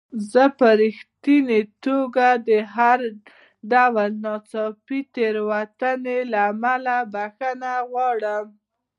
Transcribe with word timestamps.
زه 0.31 0.43
په 0.59 0.67
رښتینې 0.81 1.61
توګه 1.85 2.27
د 2.47 2.49
هر 2.75 2.99
ډول 3.71 4.11
ناڅاپي 4.25 4.99
تېروتنې 5.15 6.17
له 6.31 6.39
امله 6.51 6.95
بخښنه 7.13 7.73
غواړم. 7.89 8.47